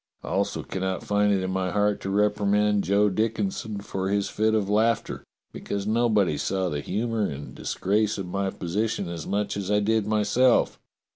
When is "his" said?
4.09-4.29